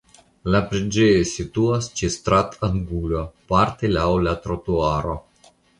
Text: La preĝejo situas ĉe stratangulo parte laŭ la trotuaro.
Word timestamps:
La 0.53 0.61
preĝejo 0.71 1.19
situas 1.33 1.91
ĉe 2.01 2.11
stratangulo 2.17 3.23
parte 3.53 3.95
laŭ 3.99 4.11
la 4.29 4.39
trotuaro. 4.47 5.19